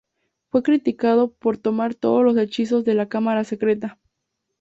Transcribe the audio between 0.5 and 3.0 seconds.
criticado por tomar todos los hechizos de